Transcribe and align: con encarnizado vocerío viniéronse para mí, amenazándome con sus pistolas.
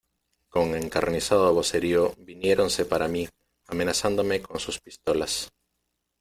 con 0.53 0.65
encarnizado 0.83 1.53
vocerío 1.53 2.15
viniéronse 2.17 2.85
para 2.85 3.07
mí, 3.07 3.29
amenazándome 3.67 4.41
con 4.41 4.59
sus 4.59 4.79
pistolas. 4.79 5.51